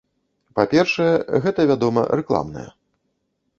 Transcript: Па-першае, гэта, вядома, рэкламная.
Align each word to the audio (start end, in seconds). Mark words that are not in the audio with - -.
Па-першае, 0.59 1.09
гэта, 1.45 1.67
вядома, 1.73 2.07
рэкламная. 2.23 2.67